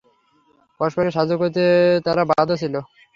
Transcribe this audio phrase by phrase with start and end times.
[0.79, 1.63] পরস্পরকে সাহায্য করতে
[2.05, 2.75] তারা বাধ্য ছিল।